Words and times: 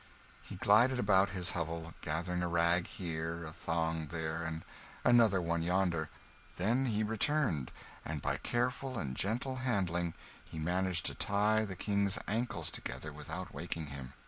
He 0.41 0.55
glided 0.55 0.97
about 0.97 1.29
his 1.29 1.51
hovel, 1.51 1.93
gathering 2.01 2.41
a 2.41 2.47
rag 2.47 2.87
here, 2.87 3.45
a 3.45 3.53
thong 3.53 4.07
there, 4.07 4.41
and 4.43 4.65
another 5.03 5.39
one 5.39 5.61
yonder; 5.61 6.09
then 6.55 6.87
he 6.87 7.03
returned, 7.03 7.69
and 8.03 8.19
by 8.19 8.37
careful 8.37 8.97
and 8.97 9.15
gentle 9.15 9.57
handling 9.57 10.15
he 10.43 10.57
managed 10.57 11.05
to 11.05 11.13
tie 11.13 11.65
the 11.65 11.75
King's 11.75 12.17
ankles 12.27 12.71
together 12.71 13.13
without 13.13 13.53
waking 13.53 13.85
him. 13.93 14.13